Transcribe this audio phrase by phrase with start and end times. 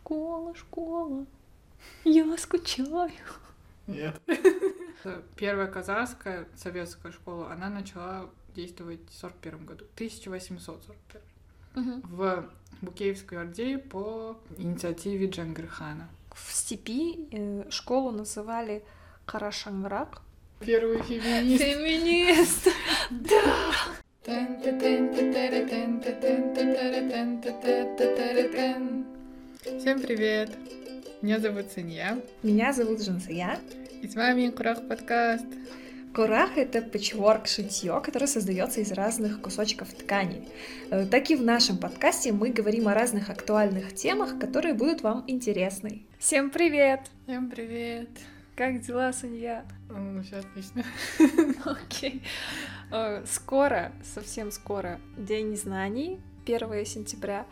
[0.00, 1.26] Школа, школа,
[2.04, 3.10] я скучаю.
[3.86, 4.18] Нет.
[5.36, 11.22] Первая казахская советская школа, она начала действовать в 41 году, 1841
[11.74, 12.00] Мгм.
[12.04, 12.48] в
[12.80, 16.08] Букеевской Орде по инициативе Джангирхана.
[16.34, 18.82] В степи э, школу называли
[19.26, 20.22] Карашанграк.
[20.60, 21.62] Первый феминист.
[21.62, 22.68] Феминист!
[29.62, 30.50] Всем привет!
[31.22, 33.58] Меня зовут Санья, Меня зовут Жансая.
[34.02, 35.44] и с вами Курах подкаст.
[36.14, 40.48] Курах— это патчворк шитье, которое создается из разных кусочков ткани.
[40.90, 45.24] Э, Так и в нашем подкасте мы говорим о разных актуальных темах, которые будут вам
[45.26, 46.02] интересны.
[46.18, 47.00] Всем привет!
[47.26, 48.08] Всем привет!
[48.56, 49.64] Как дела, Санья?
[49.88, 50.84] Ну, все отлично.
[51.64, 52.22] Окей.
[52.90, 57.46] Э, Скоро, совсем скоро, День знаний, 1 сентября.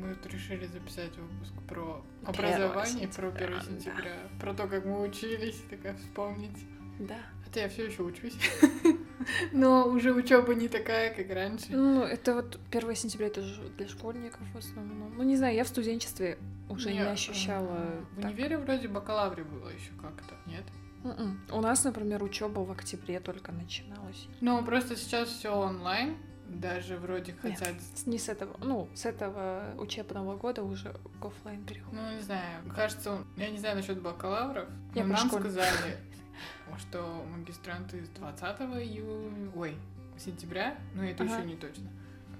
[0.00, 3.60] Да, мы тут решили записать выпуск про 1 образование, про сентября, 1 да.
[3.64, 6.66] сентября, про то, как мы учились, такая вспомнить.
[6.98, 7.16] Да.
[7.44, 8.36] Хотя я все еще учусь.
[9.52, 11.66] Но уже учеба не такая, как раньше.
[11.70, 15.14] Ну, это вот 1 сентября, это же для школьников в основном.
[15.16, 17.76] Ну, не знаю, я в студенчестве уже не Не, ощущала.
[17.78, 18.30] э, В так.
[18.32, 20.64] универе вроде бакалавре было еще как-то, нет?
[21.04, 21.40] Мгм.
[21.52, 24.26] У нас, например, учеба в октябре только начиналась.
[24.40, 26.16] Ну, просто сейчас все онлайн,
[26.48, 27.58] даже вроде Нет.
[27.58, 31.92] хотят С- Не с этого, ну, с этого учебного года уже к оффлайн переход.
[31.92, 35.96] Ну, не знаю, кажется, я не знаю насчет бакалавров, Я но нам сказали,
[36.78, 38.42] что магистранты с 20
[38.82, 39.74] июня, ой,
[40.18, 41.36] сентября, но это Ага.
[41.36, 41.88] еще не точно.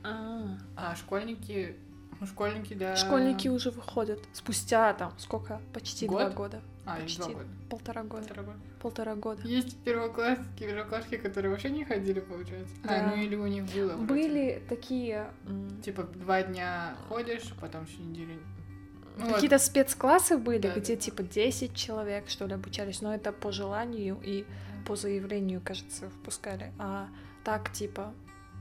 [0.05, 1.77] А, А школьники,
[2.21, 2.97] ну, школьники, да.
[2.97, 5.61] Школьники уже выходят спустя там сколько?
[5.73, 6.35] Почти два Год?
[6.35, 6.61] года.
[6.85, 7.33] А, или два почти.
[7.35, 7.47] года.
[7.71, 8.23] Полтора года.
[8.29, 8.59] Полтора года.
[8.81, 9.43] Полтора года.
[9.49, 12.75] Есть первоклассники, первоклашки, которые вообще не ходили, получается.
[12.85, 13.05] Да.
[13.05, 13.93] А, ну или у них было.
[13.97, 14.07] вроде.
[14.07, 15.31] Были такие
[15.85, 18.39] Типа два дня ходишь, а потом еще неделю.
[19.19, 19.35] Ну, вот.
[19.35, 21.01] Какие-то спецклассы были, Да, где да.
[21.01, 24.45] типа 10 человек, что ли, обучались, но это по желанию и
[24.87, 26.71] по заявлению, кажется, впускали.
[26.79, 27.09] А
[27.43, 28.13] так, типа,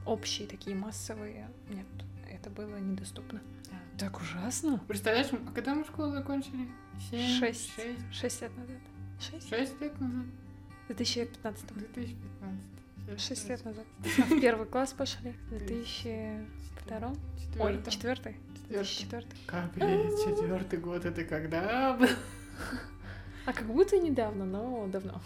[0.06, 1.86] общие такие массовые, нет,
[2.36, 3.42] это было недоступно.
[3.70, 3.78] Да.
[4.08, 4.80] Так ужасно.
[4.88, 6.68] Представляешь, а когда мы школу закончили?
[7.10, 7.74] Семь, Шесть.
[7.76, 8.00] Шесть.
[8.14, 8.78] Шесть лет назад.
[9.20, 9.50] Шесть?
[9.50, 10.26] Шесть лет назад?
[10.84, 13.20] В 2015 В 2015.
[13.20, 13.86] Шесть лет назад.
[14.20, 15.32] А в первый класс пошли?
[15.50, 17.08] В 2002?
[17.60, 17.92] Ой, Четвертый.
[17.92, 18.36] четвертый?
[18.56, 18.66] Четвертый.
[18.70, 19.26] 2004.
[19.46, 22.08] Капец, четвертый год это когда был?
[23.46, 25.22] А как будто недавно, но давно.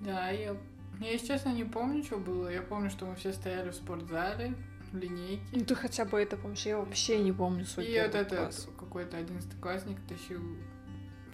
[0.00, 0.56] Да, я,
[1.00, 2.48] я, если честно, не помню, что было.
[2.48, 4.54] Я помню, что мы все стояли в спортзале,
[4.92, 5.42] в линейке.
[5.52, 9.16] Ну ты хотя бы это помнишь, я вообще не помню свой И вот этот какой-то
[9.16, 10.40] одиннадцатиклассник тащил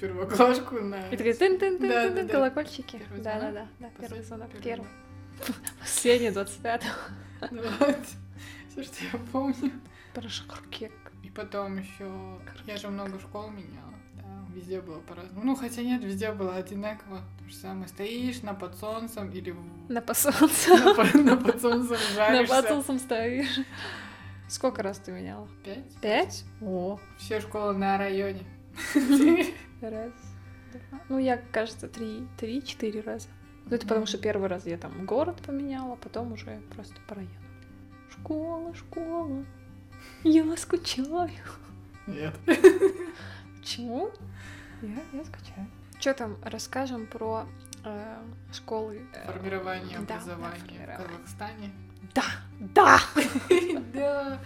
[0.01, 1.09] первоклашку на...
[1.09, 2.99] И такие тын тын тын тын колокольчики.
[2.99, 3.69] Первый Да, да, звонок.
[3.79, 4.89] да, да, первый звонок, первый.
[5.81, 6.85] Последний, 25
[7.51, 7.99] Ну Вот.
[8.71, 9.73] Все, что я помню.
[10.15, 10.93] Про шкуркек.
[11.23, 13.93] И потом еще я же много школ меняла.
[14.57, 15.43] Везде было по-разному.
[15.45, 17.21] Ну, хотя нет, везде было одинаково.
[17.39, 17.89] То же самое.
[17.89, 19.55] Стоишь на под солнцем или
[19.91, 20.71] На посолнце.
[20.83, 22.63] на, по- на под солнцем На жаришься.
[22.63, 23.61] посолнцем стоишь.
[24.49, 25.47] Сколько раз ты меняла?
[25.63, 26.01] Пять?
[26.01, 26.45] Пять?
[26.63, 26.99] О.
[27.19, 28.45] Все школы на районе.
[29.83, 30.13] Раз,
[30.73, 31.01] два.
[31.11, 33.29] Ну, я, кажется, три, три-четыре раза.
[33.67, 37.35] Ну, это потому что первый раз я там город поменяла, потом уже просто по району.
[38.11, 39.45] Школа, школа,
[40.25, 41.29] я скучаю.
[42.07, 42.35] Нет.
[43.61, 44.11] Почему?
[44.83, 45.67] Я, я скучаю.
[45.99, 47.47] Что там, расскажем про
[47.85, 48.23] э,
[48.53, 49.01] школы?
[49.15, 50.97] э, Формирование да, да, образования в формирование.
[51.09, 51.73] Казахстане.
[52.15, 52.25] Да,
[52.75, 53.01] да!
[53.95, 54.41] Да.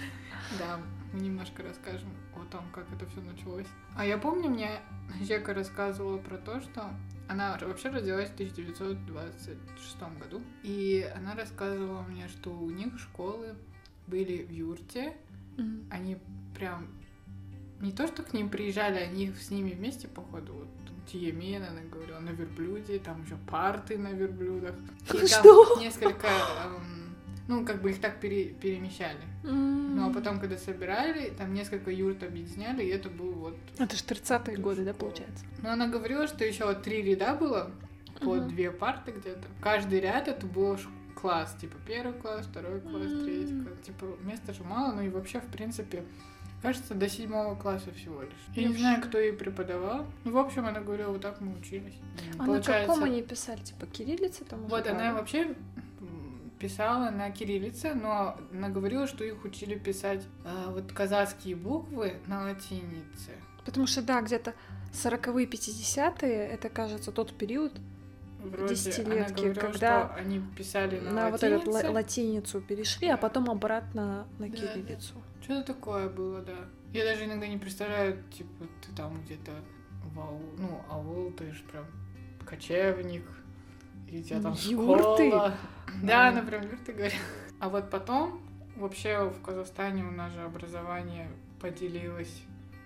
[0.58, 0.80] Да,
[1.12, 3.66] мы немножко расскажем о том, как это все началось.
[3.96, 4.80] А я помню, мне
[5.22, 6.90] Жека рассказывала про то, что
[7.28, 10.42] она вообще родилась в 1926 году.
[10.62, 13.54] И она рассказывала мне, что у них школы
[14.06, 15.16] были в юрте.
[15.58, 15.86] М.
[15.90, 16.16] Они
[16.56, 16.88] прям
[17.80, 20.68] не то, что к ним приезжали, они с ними вместе, походу, вот
[21.06, 24.74] Тиемен, она говорила, на верблюде, там еще парты на верблюдах.
[25.14, 25.76] И там Что?
[25.80, 27.16] несколько, эм,
[27.48, 29.18] ну, как бы их так пере- перемещали.
[29.44, 29.96] М.
[29.96, 33.56] Ну, а потом, когда собирали, там несколько юрт объединяли, и это был вот...
[33.78, 35.44] Это ж 30-е годы, да, получается?
[35.62, 37.70] Ну, она говорила, что еще вот три ряда было,
[38.20, 38.48] по Мгм.
[38.48, 39.48] две парты где-то.
[39.62, 43.64] Каждый ряд это был ш- класс, типа первый класс, второй класс, третий М.
[43.64, 43.78] класс.
[43.84, 46.04] Типа места же мало, ну и вообще, в принципе,
[46.62, 48.32] кажется, до седьмого класса всего лишь.
[48.54, 50.06] Я не знаю, кто ей преподавал.
[50.24, 51.94] Ну, в общем, она говорила, вот так мы учились.
[52.38, 53.60] А на каком они писали?
[53.60, 54.66] Типа кириллица там?
[54.66, 55.12] Вот она брали?
[55.14, 55.54] вообще
[56.58, 62.42] писала на кириллице, но она говорила, что их учили писать а, вот казахские буквы на
[62.42, 63.30] латинице.
[63.64, 64.54] Потому что, да, где-то
[64.92, 67.72] 40-е, 50-е, это, кажется, тот период,
[68.42, 71.86] Вроде она Десятилетки, говорила, когда они писали на, на вот эту латинице.
[71.88, 75.14] ла- латиницу перешли, а потом обратно на Да, кириллицу.
[75.42, 76.56] Что-то такое было, да.
[76.92, 79.52] Я даже иногда не представляю, типа, ты там где-то
[80.14, 81.86] в аул, ну, аул, ты же прям
[82.44, 83.24] кочевник,
[84.08, 85.28] и у тебя там Юрты?
[85.30, 85.54] школа.
[86.02, 87.14] Да, например, юрты говорят.
[87.60, 88.42] А вот потом,
[88.76, 91.28] вообще в Казахстане у нас же образование
[91.60, 92.42] поделилось,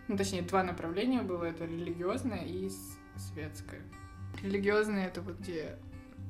[0.09, 2.71] ну, точнее, два направления было, это религиозное и
[3.17, 3.81] светское.
[4.43, 5.77] Религиозное это вот где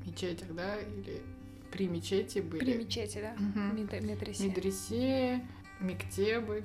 [0.03, 1.23] в мечетях, да, или
[1.73, 2.61] при мечети были.
[2.61, 3.35] При мечети, да?
[3.73, 4.49] Медре- медресе.
[4.49, 5.45] Медресе,
[5.85, 6.65] мектебы.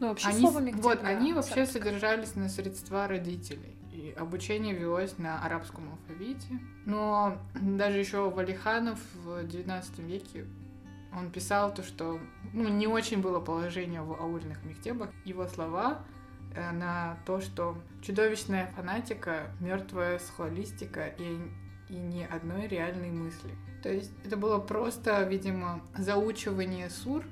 [0.00, 3.76] Ну, вообще Они, слово мектеп, вот, они вообще содержались на средства родителей.
[3.92, 6.58] И обучение велось на арабском алфавите.
[6.84, 10.46] Но даже еще Валиханов в 19 веке
[11.16, 12.18] он писал то, что
[12.52, 15.10] ну, не очень было положение в аульных мектебах.
[15.24, 16.00] Его слова
[16.54, 21.38] э, на то, что чудовищная фанатика, мертвая схолистика и,
[21.88, 23.50] и ни одной реальной мысли.
[23.82, 27.24] То есть это было просто, видимо, заучивание сур,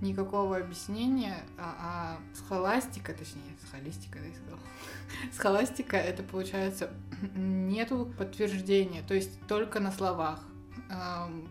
[0.00, 4.60] никакого объяснения, а, а схоластика, точнее, схолистика, да, я сказала.
[5.32, 6.90] Схоластика, это получается,
[7.34, 10.40] нету подтверждения, то есть только на словах.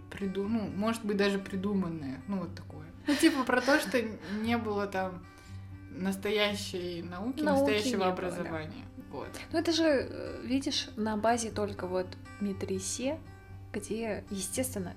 [0.09, 2.87] Приду- ну, может быть, даже придуманное, ну, вот такое.
[3.05, 4.01] Ну, типа про то, что
[4.41, 5.23] не было там
[5.91, 8.11] настоящей науки, Науки настоящего не было, да.
[8.13, 8.85] образования.
[9.11, 9.29] Вот.
[9.51, 12.07] Ну, это же, э, видишь, на базе только вот
[12.41, 13.19] медресе,
[13.71, 14.95] где, естественно,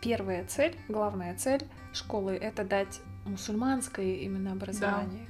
[0.00, 5.26] первая цель, главная цель школы— это дать мусульманское именно образование.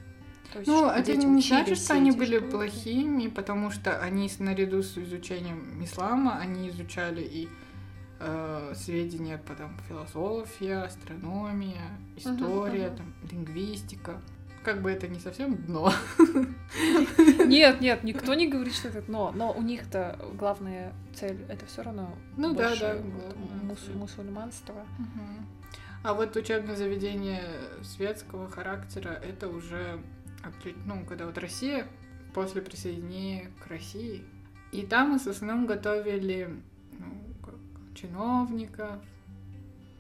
[0.53, 2.51] То есть, Ну, это дети не значит, что они были штуки.
[2.51, 7.49] плохими, потому что они наряду с изучением ислама, они изучали и
[8.21, 12.97] э, сведения по там философия, астрономия, история, мгм.
[12.97, 14.21] там лингвистика.
[14.69, 15.91] Как бы это не совсем дно.
[17.47, 21.81] Нет, нет, никто не говорит, что это дно, но у них-то главная цель— это все
[21.83, 22.97] равно Ну да, да,
[23.63, 24.85] мус- мусульманство.
[26.03, 27.45] А вот учебное заведение
[27.83, 29.99] светского характера это уже
[30.85, 31.87] ну, когда вот Россия
[32.35, 34.23] после присоединения к России.
[34.73, 36.61] И там в основном готовили
[36.93, 37.07] ну,
[37.43, 37.55] как
[37.95, 39.01] чиновников,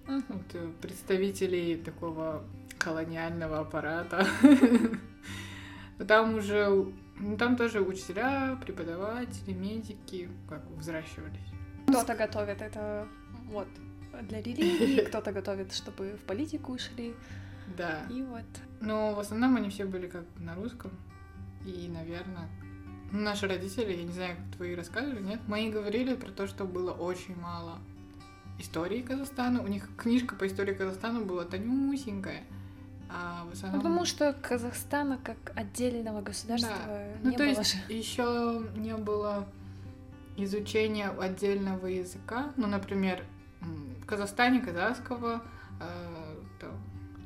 [0.07, 0.25] Мгм.
[0.29, 2.45] вот, э, представителей такого
[2.79, 4.27] колониального аппарата.
[6.07, 6.87] Там уже,
[7.19, 11.53] ну, там тоже учителя, преподаватели, медики как взращивались.
[11.89, 13.09] Кто-то готовит это
[13.47, 13.67] вот
[14.23, 17.15] для религии, кто-то готовит, чтобы в политику ушли.
[17.77, 18.07] Да.
[18.11, 18.45] И вот.
[18.81, 20.93] Но в основном они все были как на русском.
[21.67, 22.49] И, наверное,
[23.11, 25.41] ну, наши родители, я не знаю, как твои рассказывали, нет?
[25.49, 27.79] Мои говорили про то, что было очень мало
[28.59, 29.63] истории Казахстана.
[29.63, 32.45] У них книжка по истории Казахстана была тонюсенькая.
[33.11, 33.81] А в основном...
[33.81, 36.75] Потому что Казахстана как отдельного государства
[37.23, 37.93] Ну, не то было есть же.
[37.93, 39.47] еще не было
[40.37, 42.53] изучения отдельного языка.
[42.57, 43.25] Ну, например,
[43.61, 45.43] в Казахстане казахского,
[45.81, 46.73] э, там,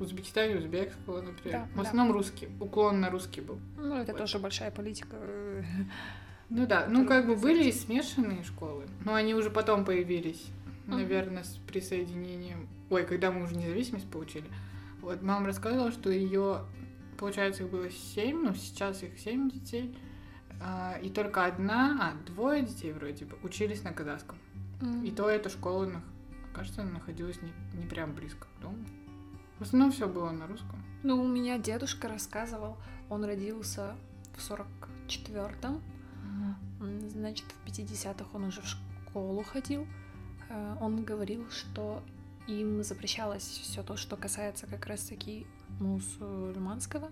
[0.00, 1.60] Узбекистане узбекского, например.
[1.60, 1.82] Да, в да.
[1.82, 3.58] основном русский, уклон на русский был.
[3.76, 4.18] Ну, это Вот.
[4.18, 5.16] тоже большая политика.
[6.48, 10.44] Ну да, ну как бы были и смешанные школы, но они уже потом появились,
[10.86, 12.68] наверное, с присоединением.
[12.90, 14.44] Ой, когда мы уже независимость получили.
[15.02, 16.64] Вот мама рассказывала, что ее,
[17.18, 19.96] получается, их было семь, ну сейчас их семь детей,
[20.60, 24.38] а, и только одна, а двое детей вроде бы учились на казахском.
[24.80, 25.04] м.
[25.04, 25.90] И то эта школа,
[26.54, 28.78] кажется, находилась не, не прям близко к дому.
[29.58, 30.82] В основном все было на русском.
[31.02, 32.76] Ну, у меня дедушка рассказывал,
[33.08, 33.94] он родился
[34.36, 35.80] в 44-м,
[36.80, 39.86] М, Значит, в 50-х он уже в школу ходил.
[40.48, 42.02] Э, Он говорил, что
[42.46, 45.46] им запрещалось все то, что касается как раз-таки
[45.80, 47.10] мусульманского.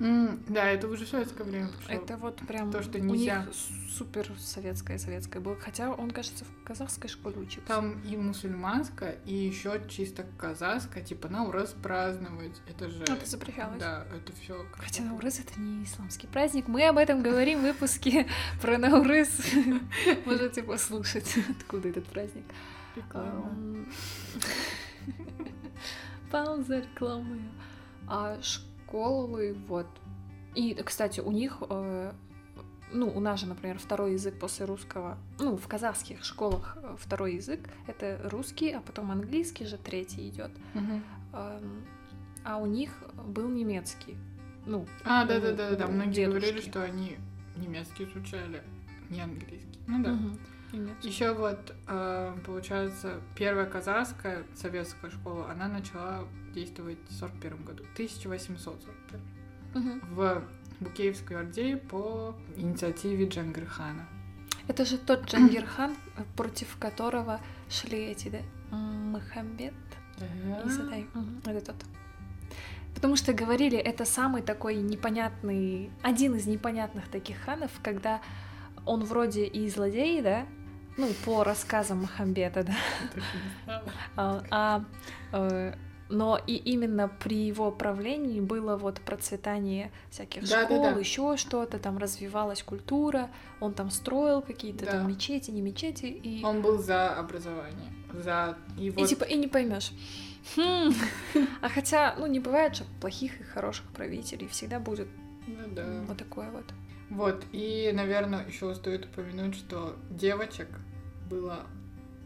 [0.00, 2.02] М, да, это уже советское время пришло.
[2.02, 3.44] Это вот прям То, что у нельзя.
[3.44, 3.54] них
[3.96, 5.54] супер советское советское было.
[5.56, 7.68] Хотя он, кажется, в казахской школе учился.
[7.68, 12.60] Там и мусульманская, и еще чисто казахская, типа Наурыз праздновать.
[12.66, 13.02] Это же...
[13.04, 13.78] Это запрещалось.
[13.78, 14.66] Да, это все.
[14.72, 16.66] Хотя Наурыз это не исламский праздник.
[16.66, 18.26] Мы об этом говорим в выпуске
[18.60, 19.28] про Наурыз.
[20.26, 22.44] Можете послушать, откуда этот праздник.
[22.96, 23.88] Эм,
[26.30, 27.40] Пауза рекламы.
[28.08, 29.86] А школы, вот.
[30.54, 32.12] И, кстати, у них, э,
[32.92, 37.34] ну, у нас же, например, второй язык после русского, ну, в казахских школах э, второй
[37.36, 40.50] язык это русский, а потом английский же третий идет.
[42.44, 42.90] А у них
[43.24, 44.16] был немецкий.
[44.66, 45.86] Ну, А, да, да, да, да.
[45.86, 47.16] Многие говорили, что они
[47.56, 48.62] немецкий изучали,
[49.10, 49.80] не английский.
[49.86, 50.18] Ну да.
[50.72, 51.08] Немецкий.
[51.08, 56.24] Еще вот, э, получается, первая казахская советская школа, она начала
[56.54, 59.20] действовать в 41 году, 1841,
[59.74, 60.00] Мгм.
[60.14, 60.42] в
[60.80, 64.06] Букеевской Орде по инициативе Джангирхана.
[64.68, 65.96] Это же тот Джангирхан,
[66.36, 68.38] против которого шли эти, да?
[68.76, 69.74] Мухаммед
[70.66, 71.06] и Садай.
[71.14, 71.76] Мгм, Это тот.
[72.94, 78.20] Потому что говорили, это самый такой непонятный, один из непонятных таких ханов, когда
[78.86, 80.46] он вроде и злодей, да,
[80.96, 83.82] ну, по рассказам Махамбета, да,
[84.16, 84.84] а, а,
[85.32, 85.74] э,
[86.08, 90.90] но и именно при его правлении было вот процветание всяких Да, да, школ, да.
[90.90, 93.30] еще что-то, там развивалась культура,
[93.60, 94.92] он там строил какие-то Да.
[94.92, 97.90] там мечети, не мечети, и, Он был за образование.
[98.12, 98.58] За...
[98.78, 99.92] И и типа и не поймешь.
[100.56, 100.92] Хм.
[101.62, 105.08] А хотя, ну, не бывает же плохих и хороших правителей, всегда будет
[105.46, 105.86] Ну да.
[106.06, 106.64] вот такое вот.
[107.14, 110.68] Вот, и, наверное, еще стоит упомянуть, что девочек
[111.28, 111.66] было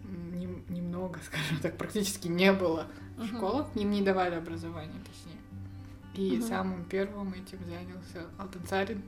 [0.05, 3.37] нем- немного, скажем так, практически не было в Мгм.
[3.37, 5.41] школах, им не давали образование, точнее.
[6.15, 6.47] И Мгм.
[6.49, 9.03] самым первым этим занялся Алтанцарин.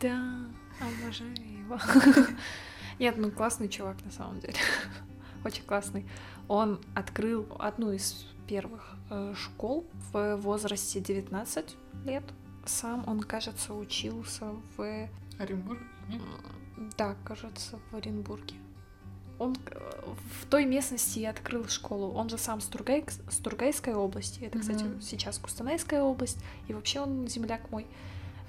[0.00, 0.38] Да,
[0.80, 1.78] обожаю его.
[2.98, 4.54] Нет, ну классный чувак на самом деле.
[5.44, 6.08] Очень классный.
[6.48, 12.24] Он открыл одну из первых э, школ в возрасте 19 лет.
[12.66, 15.08] Сам он, кажется, учился в...
[15.38, 15.80] Оренбург?
[16.08, 16.20] Нет?
[16.96, 18.54] Да, кажется, в Оренбурге.
[19.38, 19.80] Он э,
[20.40, 22.12] в той местности и открыл школу.
[22.12, 23.04] Он же сам с, Тургай...
[23.30, 24.40] с Тургайской области.
[24.44, 25.00] Это, кстати, Мгм.
[25.00, 26.38] сейчас Кустанайская область.
[26.68, 27.86] И вообще он земляк мой.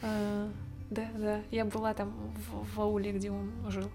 [0.01, 0.49] Э,
[0.91, 1.41] Да, да.
[1.51, 2.13] Я была там
[2.51, 3.89] в, в ауле, где он жил.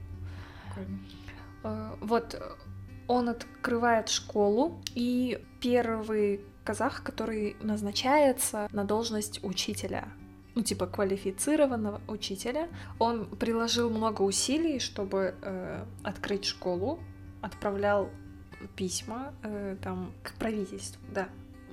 [1.62, 2.40] Э, Вот э,
[3.06, 10.08] он открывает школу, и первый казах, который назначается на должность учителя,
[10.54, 12.68] ну типа квалифицированного учителя,
[13.00, 17.00] он приложил много усилий, чтобы э, открыть школу,
[17.40, 18.08] отправлял
[18.76, 21.28] письма э, там к правительству, да.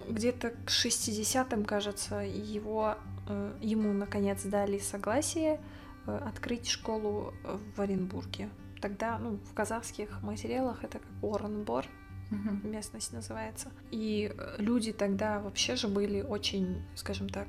[0.10, 2.96] Где-то к 60-м, кажется, его,
[3.30, 5.60] э, ему наконец дали согласие
[6.08, 7.36] э, открыть школу
[7.76, 8.50] в Оренбурге.
[8.82, 11.86] Тогда, ну, в казахских материалах это как Оренбор,
[12.30, 12.72] Мгм.
[12.72, 13.72] местность называется.
[13.92, 17.48] И э, люди тогда вообще же были очень, скажем так,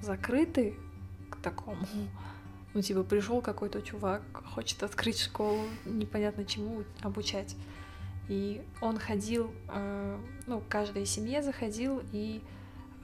[0.00, 0.74] закрыты
[1.30, 1.86] к такому.
[2.74, 4.22] Ну, типа, пришел какой-то чувак,
[4.54, 7.56] хочет открыть школу, непонятно чему обучать.
[8.28, 12.42] И он ходил, э, ну, каждой семье заходил и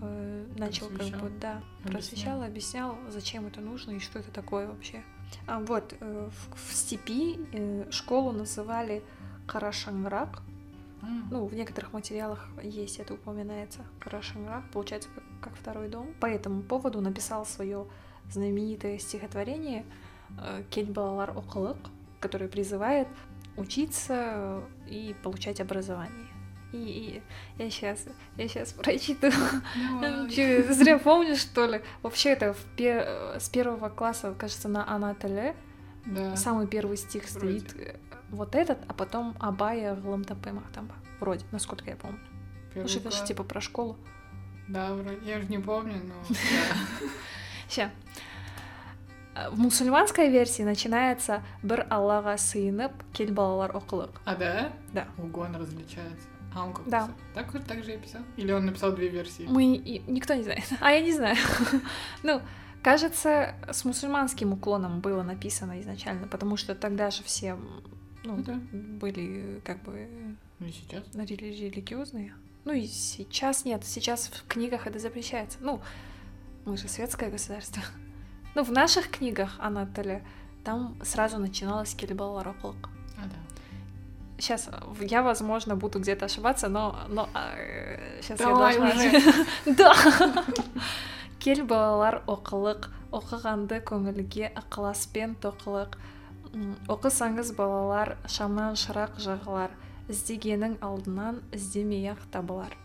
[0.00, 5.02] э, начал как бы, да, просвещал, объяснял, зачем это нужно и что это такое вообще.
[5.46, 9.02] А вот э, в, в степи э, школу называли
[9.46, 10.42] Карашанграк,
[11.30, 13.80] Ну, в некоторых материалах есть это упоминается.
[14.00, 16.14] Карашанграк, получается, как, как второй дом.
[16.20, 17.86] По этому поводу написал свое
[18.30, 19.84] знаменитое стихотворение
[20.40, 21.76] э, Кельбалар Окалык,
[22.20, 23.08] которое призывает
[23.56, 26.26] учиться и получать образование.
[26.72, 28.04] И, и я сейчас,
[28.36, 29.32] я сейчас прочитаю.
[30.74, 31.80] Зря помню, что ли?
[32.02, 35.54] Вообще это в пе- э, с первого класса, кажется, на Анателе
[36.06, 36.34] Да.
[36.36, 37.60] самый первый стих Вроде.
[37.60, 37.96] стоит
[38.34, 40.94] вот этот, а потом Абая Гламтапе Махтамба.
[41.20, 42.18] Вроде, насколько я помню.
[42.72, 43.96] Первый что это же типа про школу.
[44.68, 45.18] Да, вроде.
[45.24, 46.14] Я же не помню, но.
[47.68, 47.90] Ща.
[49.34, 54.10] Э, В мусульманской версии начинается «Бір Аллаға сыйынып, кел балалар оқылық».
[54.24, 54.72] А да?
[54.92, 55.06] Да.
[55.18, 56.28] Угон различается.
[56.54, 57.00] А он как Да.
[57.00, 57.14] писал?
[57.34, 58.22] Так так же и писал?
[58.36, 59.46] Или он написал две версии?
[59.48, 59.64] Мы...
[60.06, 60.64] Никто не знает.
[60.80, 61.36] А я не знаю.
[62.22, 62.40] Ну,
[62.82, 67.56] кажется, с мусульманским уклоном было написано изначально, потому что тогда же все
[68.24, 68.58] ну, Да.
[68.72, 70.08] были как бы
[70.58, 71.04] Ну и сейчас?
[71.14, 72.34] рели- религиозные.
[72.64, 75.58] Ну и сейчас нет, сейчас в книгах это запрещается.
[75.60, 75.80] Ну,
[76.64, 77.82] мы же светское государство.
[78.54, 80.22] Ну, в наших книгах, Анатолия,
[80.64, 82.88] там сразу начиналось Кельбал Роклок.
[83.18, 83.36] А, да.
[84.38, 87.28] Сейчас я, возможно, буду где-то ошибаться, но, но
[88.22, 89.44] сейчас Давай я должна...
[89.66, 90.44] да.
[91.38, 95.98] Кел балалар оқылық, оқығанды көңілге ықыласпен тоқылық
[96.53, 99.69] М, Оқысаңыз балалар шамнан шырақ жағылар,
[100.09, 102.75] іздегенің алдынан іздемей-ақ табылар.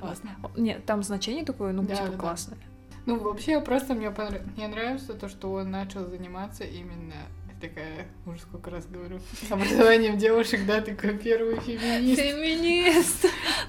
[0.00, 0.30] Классно.
[0.56, 2.18] Нет, там значение такое, ну, Да, типа да, да.
[2.18, 2.58] классное.
[3.06, 7.14] Ну, вообще, просто мне, понрав- мне нравится то, что он начал заниматься именно
[7.60, 9.18] такая, уже сколько раз говорю,
[9.50, 12.20] образованием девушек, да, такой первый феминист.
[12.20, 13.26] Феминист!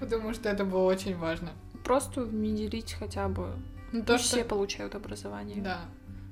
[0.00, 1.50] Потому что это было очень важно.
[1.84, 3.54] Просто не делить хотя бы.
[3.92, 4.36] Ну, то, Пусть что...
[4.36, 5.62] все получают образование.
[5.62, 5.80] Да.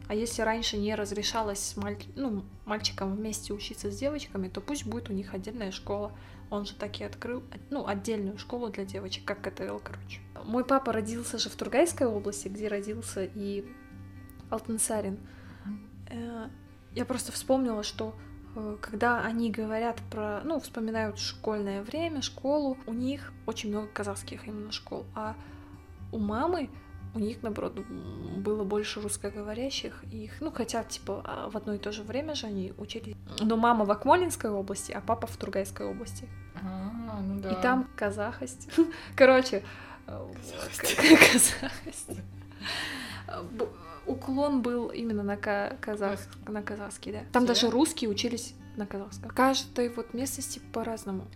[0.10, 5.10] а если раньше не разрешалось маль- ну, мальчикам вместе учиться с девочками, то пусть будет
[5.12, 6.12] у них отдельная школа.
[6.50, 10.20] Он же так и открыл, ну, отдельную школу для девочек, как КТЛ, короче.
[10.46, 13.64] Мой папа родился же в Тургайской области, где родился и
[14.50, 15.20] Алтансарин.
[16.10, 16.48] Э,
[16.96, 18.16] Я просто вспомнила, что
[18.56, 24.48] э, когда они говорят про, ну, вспоминают школьное время, школу, у них очень много казахских
[24.48, 25.36] именно школ, а
[26.12, 26.72] у мамы
[27.16, 31.92] у них, наоборот, было больше русскоговорящих, их, ну, хотя, типа, а, в одно и то
[31.92, 33.16] же время же они учились.
[33.42, 36.28] Но мама в Акмолинской области, а папа в Тургайской области.
[36.56, 37.52] А, ну да.
[37.52, 38.70] И там казахость.
[39.16, 39.64] Короче,
[40.08, 41.56] э, Казахость.
[41.60, 42.20] казахость.
[44.06, 47.20] Уклон был именно на, ка- казах, на казахский, да.
[47.32, 49.30] Там даже русские учились на казахском.
[49.30, 51.28] В каждой вот местности по-разному.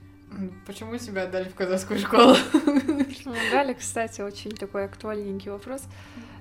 [0.65, 2.35] Почему тебя отдали в казахскую школу?
[3.25, 5.87] Ну, Дали, кстати, очень такой актуальненький вопрос.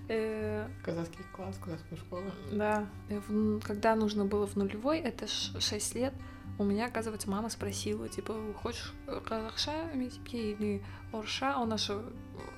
[0.09, 2.25] Э, Казахский класс, казахская школа.
[2.51, 3.21] Да, э,
[3.63, 6.13] когда нужно было в нулевой, это 6 лет,
[6.59, 8.93] у меня, оказывается, мама спросила, типа, хочешь
[9.27, 10.83] казахша или
[11.13, 11.57] орша?
[11.59, 12.03] Он наш э,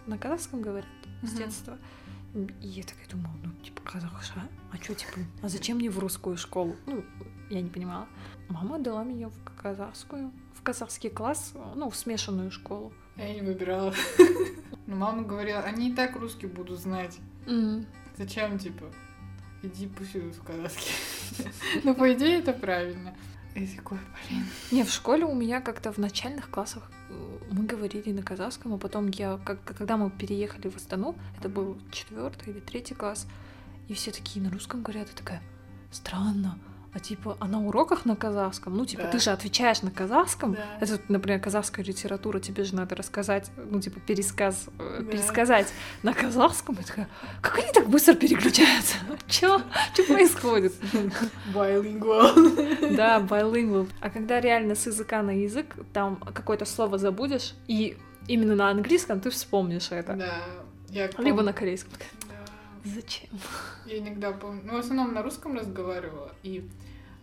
[0.06, 0.88] на казахском говорит
[1.22, 1.78] с детства.
[2.34, 4.48] И я такая думала, ну, типа, казахша?
[4.72, 6.74] А что, типа, а зачем мне в русскую школу?
[6.86, 7.04] Ну,
[7.50, 8.08] я не понимала.
[8.48, 10.32] Мама отдала меня в казахскую,
[10.64, 12.92] казахский класс, ну, в смешанную школу.
[13.16, 13.94] Я не выбирала.
[14.86, 17.18] Но мама говорила, они и так русский будут знать.
[18.16, 18.86] Зачем, типа?
[19.62, 20.92] Иди пусть идут в казахский.
[21.84, 23.14] Ну, по идее, это правильно.
[23.54, 24.44] И такой, блин.
[24.72, 28.78] Не, в школе у меня как-то в начальных классах э, мы говорили на казахском, а
[28.78, 33.28] потом я, как, когда мы переехали в Астану, это был четвертый или третий класс,
[33.88, 35.40] и все такие на русском говорят, и такая,
[35.92, 36.58] странно,
[36.94, 39.08] а типа, а на уроках на казахском, ну, типа, Да.
[39.10, 40.60] ты же отвечаешь на казахском, Да.
[40.80, 45.10] это, например, казахская литература, тебе же надо рассказать, ну, типа, пересказ, э, Да.
[45.10, 45.72] пересказать
[46.04, 47.08] на казахском, я такая,
[47.42, 48.96] как они так быстро переключаются?
[49.28, 49.60] Чё?
[49.96, 50.72] Чё происходит?
[51.52, 52.96] Bilingual.
[52.96, 53.88] Да, bilingual.
[54.00, 57.96] А когда реально с языка на язык, там какое-то слово забудешь, и
[58.28, 60.14] именно на английском ты вспомнишь это.
[60.14, 60.34] Да.
[60.90, 61.92] Я Либо пом- на корейском.
[62.84, 63.30] Зачем?
[63.86, 66.68] Я иногда помню, ну, в основном на русском разговаривала, и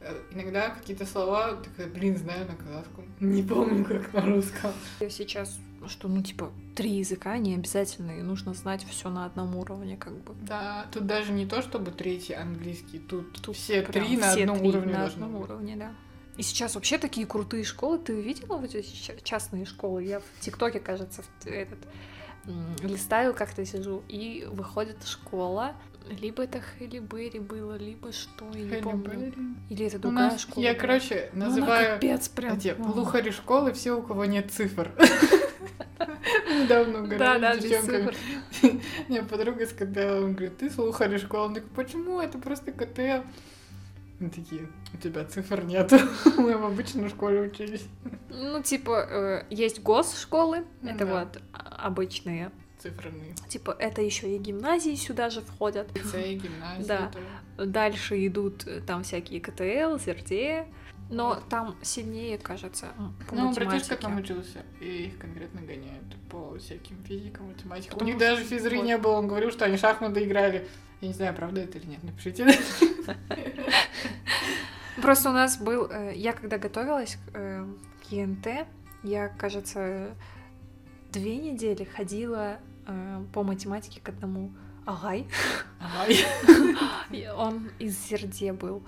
[0.01, 3.05] э, иногда какие-то слова, такая, блин, знаю на казахском.
[3.19, 4.71] Не помню, как на русском.
[4.99, 9.55] Я сейчас, что, ну, типа, три языка не обязательно, и нужно знать все на одном
[9.55, 10.33] уровне, как бы.
[10.41, 14.59] Да, тут даже не то, чтобы третий английский, тут, Тут все три на все одном
[14.59, 15.41] три уровне на одном быть.
[15.41, 15.93] уровне, да.
[16.37, 17.99] И сейчас вообще такие крутые школы.
[17.99, 20.03] Ты видела вот эти ча- частные школы?
[20.03, 21.77] Я в ТикТоке, кажется, этот
[22.83, 25.73] листаю как-то сижу, и выходит школа.
[26.19, 29.33] Либо это Хэлли Берри было, либо что, я не помню.
[29.69, 30.63] Или это другая нас, школа.
[30.63, 30.81] я, была.
[30.81, 32.57] короче, Ну, называю капец прям.
[32.57, 32.91] эти ну.
[32.91, 34.91] лухари школы все, у кого нет цифр.
[36.49, 38.15] Недавно Да, говорили да, с девчонками.
[39.07, 41.45] Мне подруга сказала, он говорит, ты слухари школы.
[41.45, 42.19] Он такой, почему?
[42.19, 43.23] Это просто КТ.
[44.21, 45.97] Мы такие, у тебя цифр нету.
[46.37, 47.87] Мы в обычной школе учились.
[48.29, 51.25] Ну, типа, э, есть госшколы, это Да.
[51.25, 52.51] вот а, обычные.
[52.77, 53.33] Цифрные.
[53.47, 55.87] Типа, это еще и гимназии сюда же входят.
[55.95, 56.85] Лицей, гимназия.
[56.85, 57.11] Да.
[57.57, 57.65] да.
[57.65, 60.67] Дальше идут э, там всякие КТЛ, ЗРД,
[61.09, 61.49] но Вот.
[61.49, 62.89] там сильнее, кажется,
[63.27, 67.99] по Ну, братишка там учился, и их конкретно гоняют по всяким физикам, математикам.
[67.99, 68.85] У них даже физры вот.
[68.85, 70.67] не было, он говорил, что они шахматы играли.
[71.01, 72.45] Я не знаю, правда это или нет, напишите.
[75.01, 77.65] Просто у нас был, э, я когда готовилась к э,
[78.09, 78.47] ЕНТ,
[79.03, 80.15] я, кажется,
[81.11, 84.51] две недели ходила э, по математике к одному
[84.85, 85.27] Агай.
[85.79, 86.13] Ага.
[87.09, 88.83] И Он из Зерде был.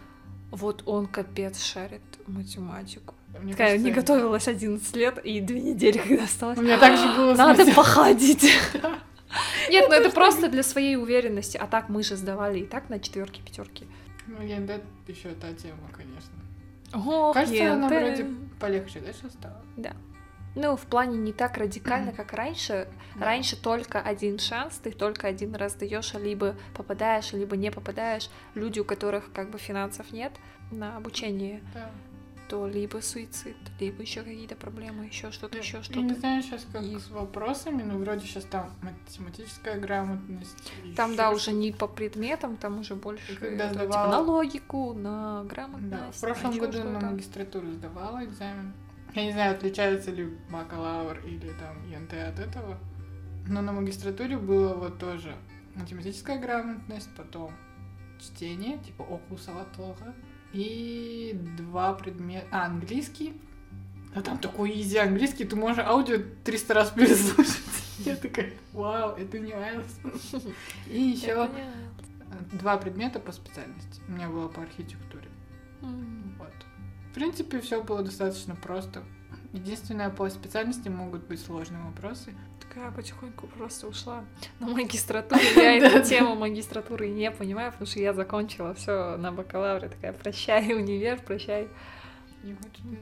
[0.52, 3.16] Вот он капец шарит математику.
[3.42, 6.60] Мне Такая, не кажется, готовилась 11 лет, и две недели, когда осталось.
[6.60, 8.52] У меня так же было Надо походить.
[9.34, 9.72] Да.
[9.72, 11.58] Нет, ну это просто для своей уверенности.
[11.58, 13.86] А так мы же сдавали и так на четверки, пятерки.
[14.28, 16.32] Ну, ЕНД еще та тема, конечно.
[16.94, 18.28] Ох, Кажется, она вроде
[18.60, 19.62] полегче, да, сейчас стала?
[20.56, 22.88] Ну, в плане не так радикально, как раньше.
[23.16, 23.26] Да.
[23.26, 28.30] Раньше только один шанс, ты только один раз даешь, либо попадаешь, либо не попадаешь.
[28.54, 30.32] Люди, у которых как бы финансов нет
[30.72, 31.90] на обучение, Да.
[32.50, 36.20] То либо суицид, либо еще какие-то проблемы, еще что-то, еще Я не что-то.
[36.20, 40.72] знаю сейчас, как И- с вопросами, но вроде сейчас там математическая грамотность.
[40.96, 41.36] Там, да, что-то.
[41.36, 45.50] уже не по предметам, там уже больше когда это, типа, сдавала- на логику, на Да,
[45.50, 46.18] грамотность.
[46.18, 47.06] в прошлом году на что-то.
[47.08, 48.74] магистратуру сдавала экзамен.
[49.16, 52.78] Я не знаю, отличается ли бакалавр или там ЕНТ от этого.
[53.48, 55.36] Но на магистратуре было вот тоже
[55.76, 57.52] математическая грамотность, потом
[58.20, 60.14] чтение, типа окусова тоже,
[60.54, 62.48] и два предмета...
[62.52, 63.34] А, английский.
[64.16, 67.64] А там такой изи английский, ты можешь аудио 300 раз переслушать.
[68.00, 70.54] Я такая, вау, это не IELTS.
[70.88, 71.50] И еще
[72.52, 74.02] два предмета по специальности.
[74.08, 75.28] У меня было по архитектуре.
[75.82, 76.54] Вот.
[77.10, 79.04] В принципе, все было достаточно просто.
[79.54, 82.34] Единственное, по специальности могут быть сложные вопросы.
[82.60, 84.26] Такая потихоньку просто ушла
[84.60, 85.40] на магистратуру.
[85.56, 89.90] Я эту тему магистратуры не понимаю, потому что я закончила все на бакалавре.
[89.90, 91.68] Такая, прощай, универ, прощай,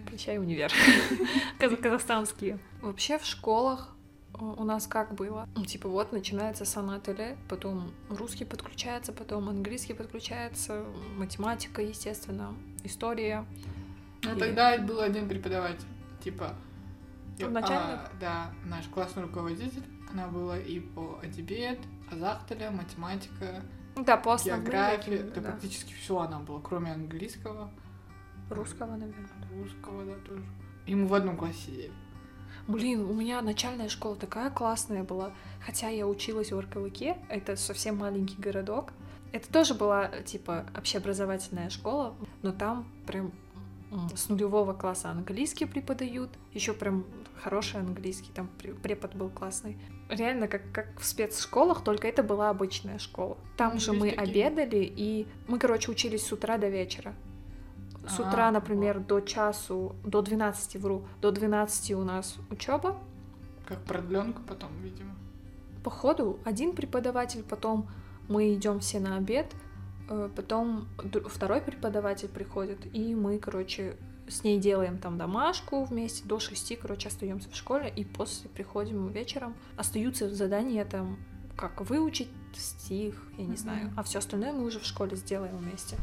[0.07, 0.71] прощай, универ.
[1.59, 2.59] Каз- Казахстанские.
[2.81, 3.95] Вообще в школах
[4.33, 5.47] э, у нас как было?
[5.55, 10.83] Ну, типа вот начинается санателе, потом русский подключается, потом английский подключается,
[11.15, 13.45] математика, естественно, история.
[14.23, 15.85] Ну, Или- тогда был один преподаватель.
[16.23, 16.53] Типа,
[17.37, 17.99] Я- Начальник?
[17.99, 19.83] а, да, наш классный руководитель.
[20.11, 21.79] Она была и по адибет,
[22.11, 23.63] азахталя, математика,
[23.95, 25.41] Да, по таким, Да, да.
[25.51, 27.71] практически все она была, кроме английского,
[28.49, 29.27] Русского, наверное.
[29.57, 30.43] русского, да, тоже.
[30.85, 31.91] И мы в одном классе сидели.
[32.67, 35.31] Блин, у меня начальная школа такая классная была.
[35.65, 38.91] Хотя я училась в Аркалыке, это совсем маленький городок.
[39.31, 43.31] Это тоже была, типа, общеобразовательная школа, но там прям
[44.15, 47.03] с нулевого класса английский преподают, еще прям
[47.41, 49.77] хороший английский, там пре- препод был классный.
[50.09, 53.37] Реально, как, как в спецшколах, только это была обычная школа.
[53.57, 54.45] Там Ну, же мы такие.
[54.45, 57.13] обедали, и мы, короче, учились с утра до вечера.
[58.07, 62.97] С А, утра, например, до часу, до 12, вру, до 12 у нас учеба,
[63.67, 65.11] Как продленка потом, видимо.
[65.83, 67.87] по ходу один преподаватель, потом
[68.27, 69.53] мы идем все на обед,
[70.35, 73.95] потом дру- второй преподаватель приходит, и мы, короче,
[74.27, 79.09] с ней делаем там домашку вместе до шести, короче, остаемся в школе, и после приходим
[79.09, 79.55] вечером.
[79.77, 81.17] Остаются задания там,
[81.57, 83.57] как выучить стих, я не Мгм.
[83.57, 85.97] знаю, а все остальное мы уже в школе сделаем вместе.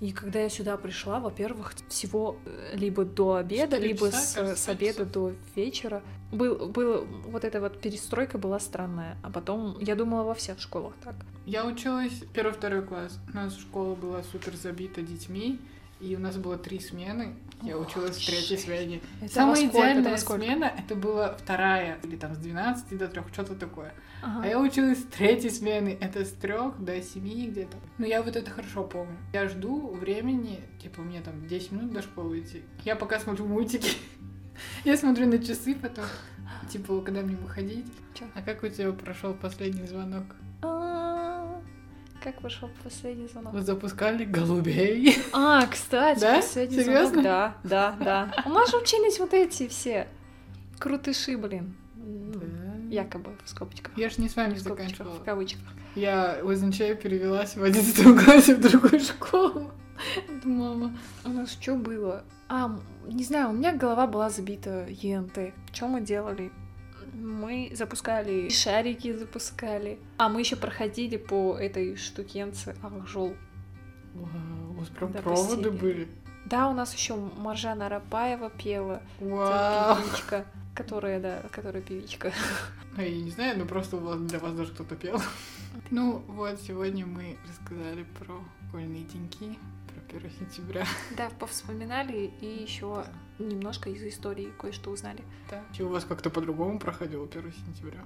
[0.00, 4.62] И когда я сюда пришла, во-первых, всего э, либо до обеда, либо часа, с, кажется,
[4.62, 5.12] с обеда часов.
[5.12, 6.02] до вечера.
[6.32, 9.16] Был, был, вот эта вот перестройка была странная.
[9.22, 11.14] А потом, я думала, во всех школах так.
[11.46, 13.18] Я училась первый-второй класс.
[13.32, 15.58] У нас школа была супер забита детьми,
[16.00, 17.36] и у нас было три смены.
[17.62, 19.00] Я Ох, училась в третьей смене.
[19.22, 19.78] Это Самая во сколько?
[19.78, 20.44] Это во идеальная сколько?
[20.44, 23.94] смена это была вторая, или там с 12 до 3, что-то такое.
[24.22, 24.42] Ага.
[24.44, 27.76] А я училась с третьей смены, это с 3 до 7 где-то.
[27.98, 29.16] Но я вот это хорошо помню.
[29.32, 32.62] Я жду времени, типа мне там 10 минут до школы идти.
[32.84, 33.92] Я пока смотрю мультики.
[34.84, 36.06] Я смотрю на часы потом,
[36.70, 37.86] типа, когда мне выходить.
[38.14, 38.24] Чё?
[38.34, 40.24] А как у тебя прошел последний звонок?
[42.20, 43.52] А, Как вышел последний звонок?
[43.52, 45.16] Вы запускали голубей?
[45.32, 46.36] А, кстати, Да?
[46.36, 47.06] последний Серьёзно?
[47.08, 47.24] звонок.
[47.24, 48.42] Да, да, да.
[48.46, 50.06] У нас же учились вот эти все
[50.78, 51.74] крутыши, блин.
[51.96, 52.40] Ну,
[52.90, 53.92] Якобы в скобочках.
[53.96, 55.14] Я ж не с вами скобочках, заканчивала.
[55.20, 55.62] в кавычках.
[55.96, 59.70] Я в означаю перевелась в 11 классе в другую школу.
[60.44, 60.96] Мама.
[61.24, 62.22] У нас что было?
[62.48, 65.52] А, не знаю, у меня голова была забита ЕНТ.
[65.72, 66.52] Что мы делали?
[67.18, 69.98] Мы запускали шарики, запускали.
[70.18, 73.34] А мы еще проходили по этой штукенце Ахжол.
[74.14, 75.68] Вау, у вас прям Да, проводы посидели.
[75.80, 76.08] были.
[76.44, 79.96] Да, у нас еще Маржана Рапаева пела, Вау.
[79.96, 82.32] певичка, которая, да, которая певичка.
[82.96, 85.20] А я не знаю, но просто для вас даже кто-то пел.
[85.90, 88.34] Ну вот, сегодня мы рассказали про
[88.68, 89.58] школьные деньки,
[90.10, 90.86] про 1 сентября.
[91.16, 93.04] Да, повспоминали и еще
[93.38, 95.22] немножко из истории кое-что узнали.
[95.50, 95.62] Да.
[95.78, 98.04] И у вас как-то по-другому проходило 1 сентября?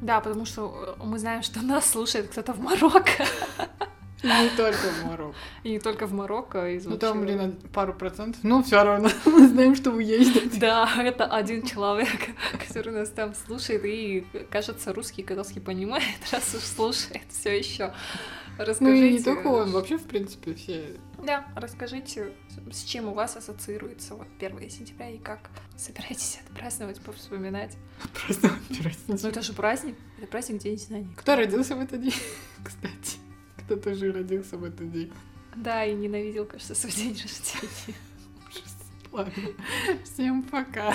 [0.00, 3.24] Да, потому что э, мы знаем, что нас слушает кто-то в Марокко.
[4.22, 5.38] И не только в Марокко.
[5.62, 6.70] И не только в Марокко.
[6.70, 8.42] из Ну там, блин, пару процентов.
[8.42, 10.58] Но все равно мы знаем, что вы ездите.
[10.58, 12.30] Да, это один человек,
[12.66, 17.92] который нас там слушает и, кажется, русский казахский понимает, раз уж слушает все еще.
[18.58, 19.08] Ну Расскажите.
[19.08, 20.96] и не только он, вообще, в принципе, все.
[21.24, 22.32] Да, расскажите,
[22.70, 27.76] с чем у вас ассоциируется вот 1 сентября и как собираетесь отпраздновать, повспоминать.
[28.26, 29.30] Просто 1 Ну сентября.
[29.30, 31.08] это же праздник, это праздник День знаний.
[31.16, 32.14] Кто родился в этот день?
[32.64, 33.18] Кстати,
[33.58, 35.12] кто тоже родился в этот день.
[35.56, 37.96] Да, и ненавидел, кажется, свой день рождения.
[38.48, 38.76] Ужас.
[39.10, 39.32] Ладно.
[40.04, 40.94] Всем пока.